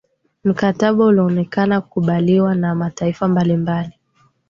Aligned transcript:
mkataba 0.43 1.05
ulionekana 1.05 1.81
kukubaliwa 1.81 2.55
na 2.55 2.75
mataifa 2.75 3.27
mbalimbali 3.27 3.93